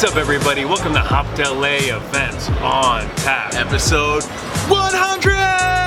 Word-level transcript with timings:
What's 0.00 0.12
up, 0.12 0.18
everybody? 0.18 0.64
Welcome 0.64 0.94
to 0.94 1.00
Hop 1.00 1.26
to 1.36 1.52
LA 1.52 1.94
Events 1.94 2.48
on 2.62 3.06
Tap. 3.16 3.52
Episode 3.52 4.22
100! 4.22 5.79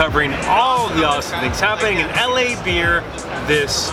Covering 0.00 0.32
all 0.46 0.88
the 0.88 1.04
awesome 1.04 1.40
things 1.40 1.60
happening 1.60 1.98
in 1.98 2.06
LA 2.16 2.56
beer 2.64 3.02
this 3.46 3.92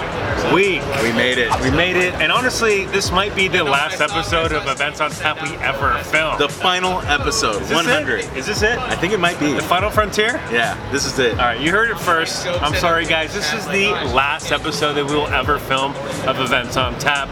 week. 0.54 0.81
We 1.04 1.11
made 1.11 1.38
it. 1.38 1.52
We 1.59 1.70
made 1.70 1.97
it, 1.97 2.13
and 2.13 2.31
honestly, 2.31 2.86
this 2.86 3.11
might 3.11 3.36
be 3.36 3.50
the 3.50 3.61
last 3.61 4.00
episode 4.00 4.54
of 4.54 4.65
Events 4.68 5.01
on 5.01 5.11
Tap 5.11 5.41
we 5.43 5.54
ever 5.57 6.01
filmed. 6.05 6.39
The 6.39 6.47
final 6.47 7.01
episode, 7.01 7.61
Is 7.61 7.71
100. 7.71 8.20
It? 8.20 8.38
Is 8.38 8.46
this 8.46 8.61
it? 8.61 8.79
I 8.79 8.96
think 8.96 9.11
it 9.11 9.20
might 9.20 9.38
be. 9.38 9.51
The 9.51 9.61
final 9.61 9.89
frontier? 9.89 10.39
Yeah, 10.50 10.78
this 10.93 11.05
is 11.05 11.20
it. 11.20 11.33
All 11.33 11.39
right, 11.39 11.59
you 11.59 11.71
heard 11.71 11.89
it 11.89 12.00
first. 12.00 12.47
I'm 12.47 12.75
sorry, 12.75 13.05
guys. 13.05 13.33
This 13.33 13.51
is 13.54 13.65
the 13.65 13.92
last 14.15 14.54
episode 14.54 14.93
that 14.93 15.05
we 15.05 15.14
will 15.14 15.28
ever 15.28 15.60
film 15.60 15.93
of 16.25 16.39
Events 16.39 16.78
on 16.78 16.97
Tap. 17.00 17.28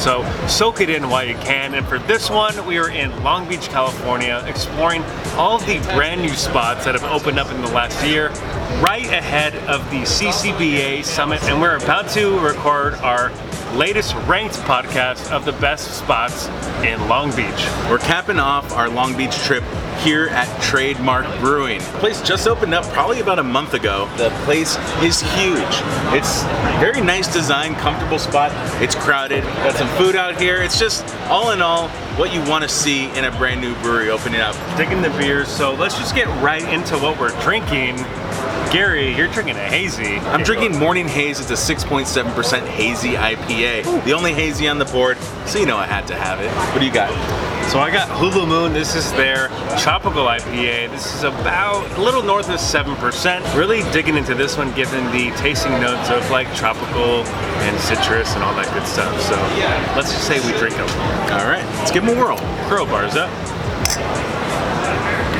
So 0.00 0.24
soak 0.46 0.80
it 0.80 0.88
in 0.88 1.10
while 1.10 1.26
you 1.26 1.34
can. 1.34 1.74
And 1.74 1.86
for 1.86 1.98
this 1.98 2.30
one, 2.30 2.64
we 2.64 2.78
are 2.78 2.88
in 2.88 3.22
Long 3.22 3.46
Beach, 3.46 3.68
California, 3.68 4.42
exploring 4.46 5.02
all 5.36 5.58
the 5.58 5.78
brand 5.94 6.22
new 6.22 6.32
spots 6.32 6.86
that 6.86 6.94
have 6.98 7.04
opened 7.04 7.38
up 7.38 7.50
in 7.50 7.60
the 7.60 7.68
last 7.68 8.02
year, 8.02 8.30
right 8.80 9.04
ahead 9.04 9.54
of 9.68 9.84
the 9.90 10.00
CCBA 10.00 11.04
Summit. 11.04 11.42
And 11.42 11.60
we're 11.60 11.76
about 11.76 12.08
to 12.12 12.38
record 12.40 12.94
our 12.94 13.30
latest 13.74 14.14
ranked 14.26 14.56
podcast 14.60 15.30
of 15.30 15.44
the 15.44 15.52
best 15.52 15.98
spots 15.98 16.48
in 16.82 17.06
Long 17.06 17.28
Beach. 17.36 17.68
We're 17.90 17.98
capping 17.98 18.38
off 18.38 18.72
our 18.72 18.88
Long 18.88 19.14
Beach 19.14 19.36
trip 19.40 19.64
here 20.00 20.28
at 20.28 20.48
Trademark 20.62 21.26
Brewing. 21.40 21.78
The 21.78 21.98
place 21.98 22.22
just 22.22 22.48
opened 22.48 22.74
up 22.74 22.84
probably 22.92 23.20
about 23.20 23.38
a 23.38 23.42
month 23.42 23.74
ago. 23.74 24.08
The 24.16 24.30
place 24.44 24.76
is 25.02 25.20
huge. 25.20 25.62
It's 26.14 26.42
very 26.80 27.00
nice 27.00 27.32
design, 27.32 27.74
comfortable 27.74 28.18
spot. 28.18 28.50
It's 28.82 28.94
crowded. 28.94 29.44
Got 29.44 29.76
some 29.76 29.88
food 29.96 30.16
out 30.16 30.40
here. 30.40 30.62
It's 30.62 30.78
just 30.78 31.04
all 31.26 31.50
in 31.50 31.60
all 31.60 31.88
what 32.16 32.32
you 32.32 32.40
want 32.48 32.62
to 32.62 32.68
see 32.68 33.06
in 33.16 33.24
a 33.24 33.30
brand 33.32 33.60
new 33.60 33.74
brewery 33.82 34.10
opening 34.10 34.40
up. 34.40 34.56
Digging 34.76 35.02
the 35.02 35.10
beers. 35.10 35.48
So 35.48 35.74
let's 35.74 35.96
just 35.96 36.14
get 36.14 36.26
right 36.42 36.62
into 36.62 36.96
what 36.98 37.18
we're 37.20 37.38
drinking. 37.42 37.96
Gary, 38.72 39.14
you're 39.16 39.28
drinking 39.28 39.56
a 39.56 39.68
hazy. 39.68 40.16
I'm 40.18 40.42
drinking 40.42 40.78
Morning 40.78 41.08
Haze. 41.08 41.40
It's 41.40 41.50
a 41.50 41.74
6.7% 41.74 42.66
hazy 42.66 43.14
IPA. 43.14 44.04
The 44.04 44.12
only 44.12 44.32
hazy 44.32 44.68
on 44.68 44.78
the 44.78 44.84
board, 44.86 45.18
so 45.46 45.58
you 45.58 45.66
know 45.66 45.76
I 45.76 45.86
had 45.86 46.06
to 46.06 46.14
have 46.14 46.40
it. 46.40 46.50
What 46.72 46.78
do 46.78 46.86
you 46.86 46.92
got? 46.92 47.10
So 47.70 47.78
I 47.78 47.88
got 47.92 48.08
Hulu 48.08 48.48
Moon. 48.48 48.72
This 48.72 48.96
is 48.96 49.12
their 49.12 49.46
tropical 49.78 50.24
IPA. 50.24 50.90
This 50.90 51.14
is 51.14 51.22
about 51.22 51.88
a 51.96 52.02
little 52.02 52.20
north 52.20 52.48
of 52.48 52.58
7%. 52.58 53.56
Really 53.56 53.82
digging 53.92 54.16
into 54.16 54.34
this 54.34 54.58
one, 54.58 54.74
given 54.74 55.04
the 55.12 55.30
tasting 55.36 55.70
notes 55.74 56.10
of 56.10 56.28
like 56.32 56.52
tropical 56.56 57.22
and 57.62 57.78
citrus 57.78 58.34
and 58.34 58.42
all 58.42 58.56
that 58.56 58.66
good 58.74 58.84
stuff. 58.88 59.14
So 59.22 59.36
let's 59.94 60.10
just 60.10 60.26
say 60.26 60.40
we 60.40 60.58
drink 60.58 60.74
them. 60.74 60.88
All 61.30 61.46
right, 61.46 61.64
let's 61.78 61.92
give 61.92 62.04
them 62.04 62.18
a 62.18 62.20
whirl. 62.20 62.38
Curl 62.68 62.86
bars 62.86 63.14
up. 63.14 63.30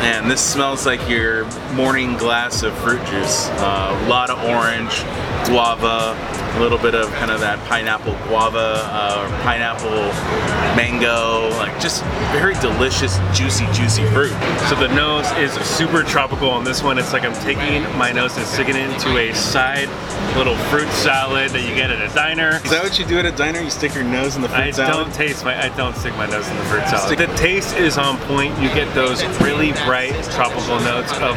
And 0.02 0.30
this 0.30 0.40
smells 0.40 0.86
like 0.86 1.06
your 1.08 1.44
morning 1.74 2.16
glass 2.16 2.62
of 2.62 2.76
fruit 2.78 3.04
juice. 3.06 3.48
Uh, 3.58 4.02
a 4.04 4.08
lot 4.08 4.30
of 4.30 4.38
orange, 4.44 5.02
guava, 5.46 6.16
a 6.56 6.60
little 6.60 6.78
bit 6.78 6.94
of 6.94 7.10
kind 7.14 7.30
of 7.30 7.40
that 7.40 7.58
pineapple 7.68 8.14
guava, 8.28 8.80
uh, 8.86 9.42
pineapple 9.42 9.90
mango, 10.76 11.50
like 11.58 11.72
just 11.80 12.02
very 12.32 12.54
delicious, 12.54 13.18
juicy, 13.34 13.66
juicy 13.72 14.04
fruit. 14.06 14.32
So 14.68 14.74
the 14.74 14.88
nose 14.88 15.30
is 15.32 15.52
super 15.66 16.02
tropical 16.02 16.50
on 16.50 16.64
this 16.64 16.82
one. 16.82 16.98
It's 16.98 17.12
like 17.12 17.24
I'm 17.24 17.34
taking 17.44 17.82
my 17.98 18.10
nose 18.10 18.36
and 18.38 18.46
sticking 18.46 18.76
it 18.76 18.90
into 18.90 19.16
a 19.18 19.34
side 19.34 19.88
little 20.36 20.56
fruit 20.70 20.88
salad 20.92 21.50
that 21.50 21.62
you 21.68 21.74
get 21.74 21.90
at 21.90 22.00
a 22.00 22.14
diner. 22.14 22.60
Is 22.64 22.70
that 22.70 22.82
what 22.82 22.98
you 22.98 23.04
do 23.04 23.18
at 23.18 23.26
a 23.26 23.32
diner? 23.32 23.60
You 23.60 23.70
stick 23.70 23.94
your 23.94 24.04
nose 24.04 24.36
in 24.36 24.42
the 24.42 24.48
fruit 24.48 24.58
I 24.60 24.70
salad? 24.70 24.94
I 24.94 25.02
don't 25.02 25.14
taste 25.14 25.44
my. 25.44 25.60
I 25.60 25.68
don't 25.76 25.96
stick 25.96 26.14
my 26.16 26.26
nose 26.26 26.48
in 26.48 26.56
the 26.56 26.62
fruit 26.64 26.84
salad. 26.88 27.06
Stick- 27.06 27.18
The 27.18 27.34
taste 27.36 27.76
is 27.76 27.98
on 27.98 28.16
point. 28.20 28.56
You 28.60 28.68
get 28.70 28.92
those 28.94 29.22
really 29.40 29.72
bright 29.90 30.14
tropical 30.30 30.78
notes 30.78 31.10
of, 31.14 31.34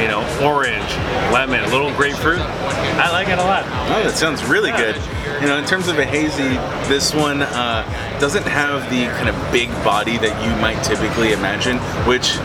you 0.00 0.08
know, 0.08 0.26
orange, 0.42 0.90
lemon, 1.32 1.62
a 1.62 1.68
little 1.68 1.94
grapefruit. 1.94 2.40
I 2.40 3.12
like 3.12 3.28
it 3.28 3.38
a 3.38 3.44
lot. 3.44 3.62
Oh, 3.64 4.02
that 4.02 4.16
sounds 4.16 4.42
really 4.42 4.72
good. 4.72 4.96
You 5.40 5.46
know, 5.46 5.56
in 5.56 5.64
terms 5.64 5.86
of 5.86 6.00
a 6.00 6.04
hazy, 6.04 6.58
this 6.88 7.14
one 7.14 7.42
uh, 7.42 7.84
doesn't 8.18 8.42
have 8.42 8.90
the 8.90 9.06
kind 9.06 9.28
of 9.28 9.52
big 9.52 9.68
body 9.84 10.18
that 10.18 10.34
you 10.44 10.50
might 10.60 10.82
typically 10.82 11.32
imagine, 11.32 11.78
which 12.04 12.38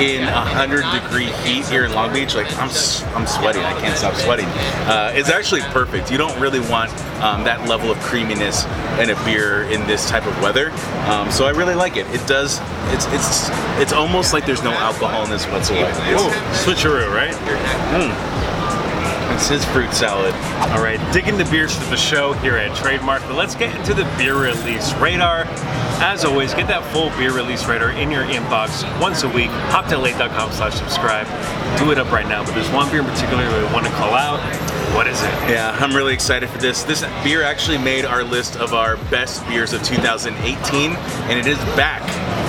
in 0.00 0.24
100 0.24 0.84
degree 0.92 1.30
heat 1.42 1.66
here 1.66 1.84
in 1.84 1.92
Long 1.92 2.12
Beach, 2.12 2.34
like 2.34 2.46
I'm, 2.54 2.70
I'm 3.16 3.26
sweating, 3.26 3.62
I 3.62 3.78
can't 3.80 3.96
stop 3.96 4.14
sweating. 4.14 4.46
Uh, 4.86 5.12
it's 5.14 5.28
actually 5.28 5.62
perfect. 5.62 6.10
You 6.10 6.18
don't 6.18 6.38
really 6.40 6.60
want 6.60 6.90
um, 7.20 7.44
that 7.44 7.68
level 7.68 7.90
of 7.90 7.98
creaminess 7.98 8.64
in 9.00 9.10
a 9.10 9.24
beer 9.24 9.62
in 9.64 9.86
this 9.86 10.08
type 10.08 10.26
of 10.26 10.40
weather. 10.40 10.70
Um, 11.10 11.30
so 11.30 11.46
I 11.46 11.50
really 11.50 11.74
like 11.74 11.96
it. 11.96 12.06
It 12.08 12.26
does, 12.26 12.60
it's, 12.92 13.06
it's, 13.06 13.48
it's 13.80 13.92
almost 13.92 14.32
like 14.32 14.46
there's 14.46 14.62
no 14.62 14.72
alcohol 14.72 15.24
in 15.24 15.30
this 15.30 15.46
whatsoever. 15.46 15.90
It's, 16.06 16.64
Switcheroo, 16.64 17.12
right? 17.12 17.34
It's 19.38 19.46
his 19.46 19.64
fruit 19.66 19.92
salad. 19.92 20.34
All 20.72 20.82
right, 20.82 20.98
digging 21.12 21.38
the 21.38 21.44
beers 21.44 21.72
for 21.72 21.88
the 21.90 21.96
show 21.96 22.32
here 22.32 22.56
at 22.56 22.76
Trademark, 22.76 23.22
but 23.22 23.36
let's 23.36 23.54
get 23.54 23.74
into 23.76 23.94
the 23.94 24.02
beer 24.18 24.34
release 24.34 24.92
radar. 24.94 25.44
As 26.02 26.24
always, 26.24 26.52
get 26.54 26.66
that 26.66 26.84
full 26.92 27.10
beer 27.10 27.32
release 27.32 27.64
radar 27.66 27.90
in 27.90 28.10
your 28.10 28.24
inbox 28.24 28.82
once 29.00 29.22
a 29.22 29.28
week. 29.28 29.50
Hopdelate.com 29.70 30.50
slash 30.50 30.74
subscribe. 30.74 31.26
Do 31.78 31.92
it 31.92 31.98
up 31.98 32.10
right 32.10 32.26
now, 32.26 32.44
but 32.44 32.52
there's 32.52 32.68
one 32.70 32.90
beer 32.90 32.98
in 32.98 33.06
particular 33.06 33.46
we 33.46 33.72
want 33.72 33.86
to 33.86 33.92
call 33.92 34.14
out. 34.14 34.40
What 34.96 35.06
is 35.06 35.22
it? 35.22 35.30
Yeah, 35.48 35.76
I'm 35.78 35.94
really 35.94 36.14
excited 36.14 36.48
for 36.48 36.58
this. 36.58 36.82
This 36.82 37.04
beer 37.22 37.44
actually 37.44 37.78
made 37.78 38.04
our 38.04 38.24
list 38.24 38.56
of 38.56 38.74
our 38.74 38.96
best 39.08 39.46
beers 39.46 39.72
of 39.72 39.84
2018, 39.84 40.96
and 40.96 41.38
it 41.38 41.46
is 41.46 41.58
back 41.76 42.02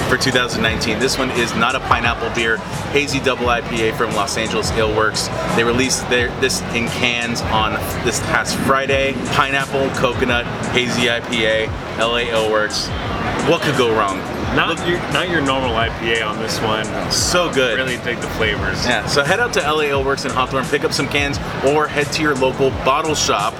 for 0.09 0.17
2019. 0.17 0.97
This 0.97 1.19
one 1.19 1.29
is 1.31 1.55
not 1.55 1.75
a 1.75 1.79
pineapple 1.81 2.33
beer, 2.33 2.57
hazy 2.91 3.19
double 3.19 3.45
IPA 3.45 3.95
from 3.95 4.13
Los 4.15 4.37
Angeles 4.37 4.71
Ale 4.71 4.93
Works. 4.95 5.27
They 5.55 5.63
released 5.63 6.09
their, 6.09 6.29
this 6.41 6.61
in 6.73 6.87
cans 6.87 7.41
on 7.41 7.73
this 8.03 8.19
past 8.21 8.57
Friday. 8.57 9.13
Pineapple, 9.33 9.89
coconut, 9.91 10.45
hazy 10.71 11.03
IPA, 11.03 11.67
LA 11.99 12.33
Ale 12.33 12.51
Works. 12.51 12.87
What 13.47 13.61
could 13.61 13.77
go 13.77 13.95
wrong? 13.95 14.17
Not 14.55 14.87
your, 14.87 14.97
not 15.13 15.29
your 15.29 15.41
normal 15.41 15.75
IPA 15.75 16.27
on 16.27 16.39
this 16.39 16.59
one. 16.61 16.85
So 17.11 17.53
good. 17.53 17.77
Really 17.77 17.97
dig 17.97 18.19
the 18.19 18.29
flavors. 18.29 18.83
Yeah, 18.87 19.05
so 19.05 19.23
head 19.23 19.39
out 19.39 19.53
to 19.53 19.59
LA 19.61 19.81
Ale 19.81 20.03
Works 20.03 20.25
in 20.25 20.31
Hawthorne, 20.31 20.65
pick 20.65 20.83
up 20.83 20.91
some 20.91 21.07
cans, 21.07 21.37
or 21.63 21.87
head 21.87 22.11
to 22.13 22.23
your 22.23 22.33
local 22.33 22.71
bottle 22.83 23.13
shop 23.13 23.53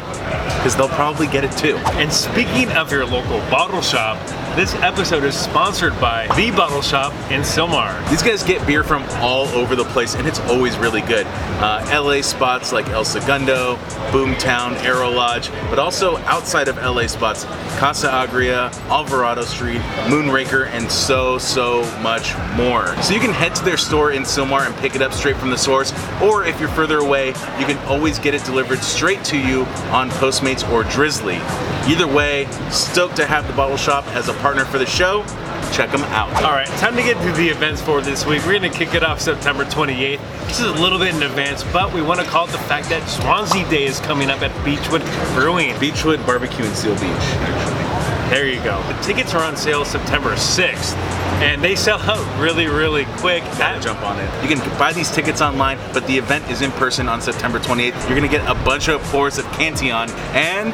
because 0.57 0.75
they'll 0.75 0.89
probably 0.89 1.27
get 1.27 1.43
it 1.43 1.51
too. 1.57 1.77
And 1.99 2.11
speaking 2.11 2.71
of 2.71 2.91
your 2.91 3.05
local 3.05 3.39
bottle 3.51 3.81
shop, 3.81 4.17
this 4.59 4.75
episode 4.81 5.23
is 5.23 5.39
sponsored 5.39 5.97
by 6.01 6.27
The 6.35 6.51
Bottle 6.51 6.81
Shop 6.81 7.13
in 7.31 7.43
Sylmar. 7.43 7.97
These 8.09 8.21
guys 8.21 8.43
get 8.43 8.67
beer 8.67 8.83
from 8.83 9.03
all 9.21 9.47
over 9.55 9.73
the 9.73 9.85
place, 9.85 10.15
and 10.15 10.27
it's 10.27 10.41
always 10.41 10.77
really 10.77 10.99
good. 10.99 11.25
Uh, 11.61 11.81
LA 11.89 12.21
spots 12.21 12.73
like 12.73 12.89
El 12.89 13.05
Segundo, 13.05 13.77
Boomtown, 14.11 14.73
Arrow 14.83 15.11
Lodge, 15.11 15.49
but 15.69 15.79
also 15.79 16.17
outside 16.25 16.67
of 16.67 16.75
LA 16.75 17.07
spots, 17.07 17.45
Casa 17.79 18.09
Agria, 18.09 18.69
Alvarado 18.89 19.43
Street, 19.43 19.79
Moonraker, 20.09 20.67
and 20.67 20.91
so, 20.91 21.37
so 21.37 21.83
much 22.01 22.35
more. 22.57 23.01
So 23.01 23.13
you 23.13 23.21
can 23.21 23.31
head 23.31 23.55
to 23.55 23.63
their 23.63 23.77
store 23.77 24.11
in 24.11 24.23
Sylmar 24.23 24.67
and 24.67 24.75
pick 24.75 24.93
it 24.93 25.01
up 25.01 25.13
straight 25.13 25.37
from 25.37 25.51
the 25.51 25.57
source, 25.57 25.93
or 26.21 26.43
if 26.43 26.59
you're 26.59 26.67
further 26.67 26.97
away, 26.97 27.27
you 27.27 27.65
can 27.65 27.77
always 27.87 28.19
get 28.19 28.33
it 28.33 28.43
delivered 28.43 28.79
straight 28.79 29.23
to 29.23 29.37
you 29.37 29.61
on 29.91 30.09
Postmates 30.09 30.69
or 30.69 30.83
Drizzly. 30.83 31.39
Either 31.87 32.07
way, 32.07 32.45
stoked 32.69 33.15
to 33.15 33.25
have 33.25 33.47
the 33.47 33.53
bottle 33.53 33.77
shop 33.77 34.05
as 34.07 34.27
a 34.27 34.33
partner 34.33 34.48
for 34.57 34.79
the 34.79 34.85
show. 34.85 35.23
Check 35.71 35.91
them 35.91 36.01
out. 36.05 36.33
All 36.43 36.51
right, 36.51 36.67
time 36.79 36.95
to 36.95 37.03
get 37.03 37.21
to 37.21 37.31
the 37.33 37.47
events 37.47 37.81
for 37.81 38.01
this 38.01 38.25
week. 38.25 38.43
We're 38.45 38.59
going 38.59 38.71
to 38.71 38.77
kick 38.77 38.95
it 38.95 39.03
off 39.03 39.21
September 39.21 39.63
28th. 39.63 40.19
This 40.47 40.59
is 40.59 40.65
a 40.65 40.73
little 40.73 40.97
bit 40.97 41.13
in 41.13 41.21
advance, 41.21 41.63
but 41.71 41.93
we 41.93 42.01
want 42.01 42.19
to 42.19 42.25
call 42.25 42.45
it 42.47 42.51
the 42.51 42.57
fact 42.57 42.89
that 42.89 43.03
Zwanze 43.03 43.69
Day 43.69 43.85
is 43.85 43.99
coming 43.99 44.29
up 44.29 44.41
at 44.41 44.65
Beechwood 44.65 45.03
Brewing. 45.35 45.79
Beechwood 45.79 46.25
Barbecue 46.25 46.65
in 46.65 46.73
Seal 46.73 46.95
Beach. 46.95 48.09
There 48.29 48.47
you 48.47 48.61
go. 48.63 48.81
The 48.91 48.99
tickets 49.01 49.33
are 49.33 49.43
on 49.43 49.55
sale 49.55 49.85
September 49.85 50.31
6th, 50.31 50.95
and 51.41 51.63
they 51.63 51.75
sell 51.75 51.99
out 51.99 52.41
really, 52.41 52.67
really 52.67 53.05
quick. 53.17 53.43
Jump 53.81 54.01
on 54.01 54.19
it. 54.19 54.43
You 54.43 54.55
can 54.55 54.79
buy 54.79 54.93
these 54.93 55.11
tickets 55.11 55.41
online, 55.41 55.77
but 55.93 56.05
the 56.07 56.17
event 56.17 56.49
is 56.49 56.61
in 56.61 56.71
person 56.71 57.07
on 57.07 57.21
September 57.21 57.59
28th. 57.59 58.07
You're 58.07 58.17
gonna 58.17 58.27
get 58.27 58.47
a 58.49 58.55
bunch 58.63 58.87
of 58.87 59.01
pours 59.05 59.37
of 59.37 59.45
Cantillon 59.53 60.09
and 60.33 60.73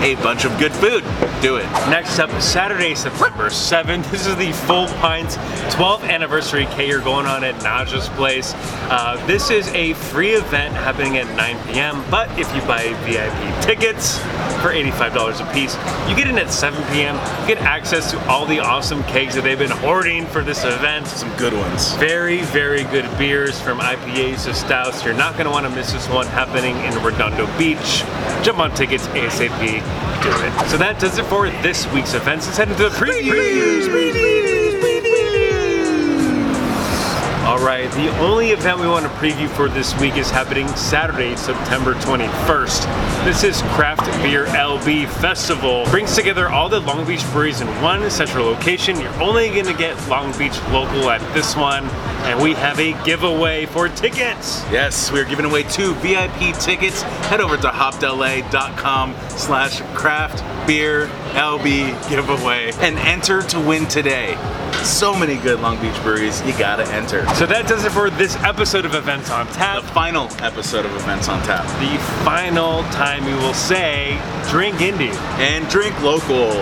a 0.00 0.14
bunch 0.16 0.44
of 0.44 0.56
good 0.58 0.72
food. 0.72 1.02
Do 1.42 1.56
it. 1.56 1.64
Next 1.90 2.18
up, 2.18 2.30
Saturday, 2.40 2.94
September 2.94 3.48
7th. 3.48 4.10
This 4.10 4.26
is 4.26 4.36
the 4.36 4.52
Full 4.52 4.86
Pints 4.98 5.36
12th 5.74 6.08
anniversary 6.08 6.66
K 6.66 6.88
you're 6.88 7.00
going 7.00 7.26
on 7.26 7.42
at 7.42 7.54
Naja's 7.56 8.08
Place. 8.10 8.52
Uh, 8.90 9.22
this 9.26 9.50
is 9.50 9.68
a 9.68 9.94
free 9.94 10.32
event 10.32 10.74
happening 10.74 11.16
at 11.18 11.26
9 11.36 11.72
p.m., 11.72 12.04
but 12.10 12.30
if 12.38 12.52
you 12.54 12.60
buy 12.62 12.92
VIP 13.04 13.62
tickets 13.62 14.18
for 14.62 14.72
$85 14.72 15.48
a 15.48 15.52
piece, 15.52 15.76
you 16.08 16.16
get 16.16 16.28
in 16.28 16.38
at 16.38 16.50
7 16.50 16.80
p.m. 16.92 17.16
You 17.42 17.54
get 17.54 17.62
access 17.62 18.10
to 18.12 18.28
all 18.28 18.46
the 18.46 18.60
awesome 18.60 19.02
kegs 19.04 19.34
that 19.34 19.42
they've 19.44 19.58
been 19.58 19.70
hoarding 19.70 20.26
for 20.26 20.42
this 20.42 20.64
event. 20.64 21.06
Some 21.06 21.34
good 21.36 21.52
ones. 21.52 21.94
Very, 21.94 22.42
very 22.42 22.84
good 22.84 23.06
beers 23.18 23.60
from 23.60 23.78
IPAs 23.78 24.44
to 24.44 24.54
stouts. 24.54 25.04
You're 25.04 25.14
not 25.14 25.34
going 25.34 25.46
to 25.46 25.50
want 25.50 25.66
to 25.66 25.70
miss 25.70 25.92
this 25.92 26.08
one 26.08 26.26
happening 26.26 26.76
in 26.76 27.02
Redondo 27.02 27.46
Beach. 27.58 28.04
Jump 28.42 28.58
on 28.58 28.74
tickets 28.74 29.06
ASAP. 29.08 29.87
Do 30.22 30.30
it. 30.30 30.70
So 30.70 30.76
that 30.78 30.98
does 30.98 31.18
it 31.18 31.26
for 31.26 31.48
this 31.62 31.90
week's 31.92 32.14
events. 32.14 32.46
Let's 32.46 32.58
head 32.58 32.68
into 32.68 32.84
the 32.84 32.90
previews. 32.90 34.37
All 37.58 37.64
right, 37.64 37.90
the 37.90 38.16
only 38.20 38.50
event 38.50 38.78
we 38.78 38.86
want 38.86 39.04
to 39.04 39.10
preview 39.14 39.48
for 39.48 39.68
this 39.68 39.92
week 40.00 40.16
is 40.16 40.30
happening 40.30 40.68
Saturday, 40.76 41.34
September 41.34 41.94
21st. 41.94 43.24
This 43.24 43.42
is 43.42 43.62
Craft 43.72 44.06
Beer 44.22 44.46
LB 44.46 45.08
Festival. 45.08 45.84
Brings 45.86 46.14
together 46.14 46.48
all 46.48 46.68
the 46.68 46.78
Long 46.78 47.04
Beach 47.04 47.24
breweries 47.32 47.60
in 47.60 47.66
one 47.82 48.08
central 48.10 48.46
location. 48.46 49.00
You're 49.00 49.20
only 49.20 49.48
going 49.48 49.66
to 49.66 49.74
get 49.74 49.96
Long 50.08 50.30
Beach 50.38 50.56
local 50.70 51.10
at 51.10 51.20
this 51.34 51.56
one, 51.56 51.82
and 52.26 52.40
we 52.40 52.54
have 52.54 52.78
a 52.78 52.92
giveaway 53.04 53.66
for 53.66 53.88
tickets. 53.88 54.62
Yes, 54.70 55.10
we're 55.10 55.24
giving 55.24 55.44
away 55.44 55.64
two 55.64 55.94
VIP 55.94 56.56
tickets. 56.60 57.02
Head 57.26 57.40
over 57.40 57.56
to 57.56 57.68
hoppedla.com 57.70 59.16
slash 59.30 59.80
craft 59.96 60.44
beer 60.68 61.06
LB 61.32 62.10
giveaway 62.10 62.70
and 62.80 62.98
enter 62.98 63.40
to 63.40 63.58
win 63.58 63.86
today. 63.86 64.36
So 64.84 65.18
many 65.18 65.36
good 65.36 65.60
Long 65.60 65.80
Beach 65.80 65.98
breweries, 66.02 66.42
you 66.42 66.52
gotta 66.58 66.86
enter. 66.92 67.26
So 67.36 67.46
that 67.46 67.66
does 67.66 67.86
it 67.86 67.90
for 67.90 68.10
this 68.10 68.36
episode 68.44 68.84
of 68.84 68.94
Events 68.94 69.30
on 69.30 69.46
Tap. 69.46 69.80
The 69.80 69.88
final 69.88 70.28
episode 70.40 70.84
of 70.84 70.94
Events 70.94 71.30
on 71.30 71.42
Tap. 71.42 71.64
The 71.80 71.96
final 72.22 72.82
time 72.92 73.24
we 73.24 73.32
will 73.32 73.54
say, 73.54 74.20
drink 74.50 74.76
indie. 74.76 75.14
And 75.40 75.66
drink 75.70 75.98
local. 76.02 76.52